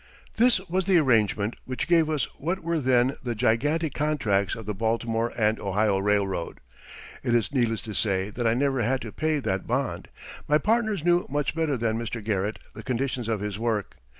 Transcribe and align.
This 0.37 0.59
was 0.61 0.87
the 0.87 0.97
arrangement 0.97 1.57
which 1.65 1.87
gave 1.87 2.09
us 2.09 2.23
what 2.39 2.63
were 2.63 2.79
then 2.81 3.17
the 3.21 3.35
gigantic 3.35 3.93
contracts 3.93 4.55
of 4.55 4.65
the 4.65 4.73
Baltimore 4.73 5.31
and 5.37 5.59
Ohio 5.59 5.99
Railroad. 5.99 6.59
It 7.21 7.35
is 7.35 7.53
needless 7.53 7.83
to 7.83 7.93
say 7.93 8.31
that 8.31 8.47
I 8.47 8.55
never 8.55 8.81
had 8.81 9.01
to 9.01 9.11
pay 9.11 9.37
that 9.41 9.67
bond. 9.67 10.07
My 10.47 10.57
partners 10.57 11.05
knew 11.05 11.27
much 11.29 11.53
better 11.53 11.77
than 11.77 11.99
Mr. 11.99 12.25
Garrett 12.25 12.57
the 12.73 12.81
conditions 12.81 13.27
of 13.27 13.41
his 13.41 13.59
work. 13.59 13.95